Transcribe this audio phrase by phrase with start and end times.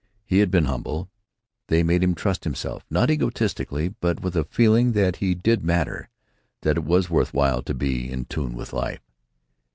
[0.25, 1.11] He had been humble.
[1.67, 6.09] They made him trust himself, not egotistically, but with a feeling that he did matter,
[6.63, 9.03] that it was worth while to be in tune with life.